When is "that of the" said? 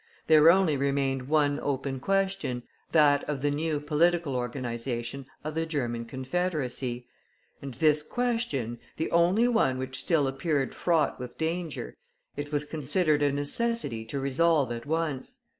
2.91-3.51